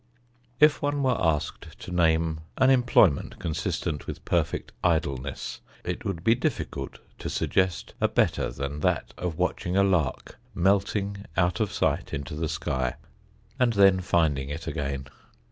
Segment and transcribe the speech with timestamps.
[0.59, 6.33] If one were asked to name an employment consistent with perfect idleness it would be
[6.33, 12.15] difficult to suggest a better than that of watching a lark melting out of sight
[12.15, 12.95] into the sky,
[13.59, 15.05] and then finding it again.